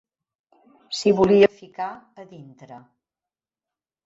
[0.99, 1.91] S'hi volia ficar
[2.23, 2.81] a dintre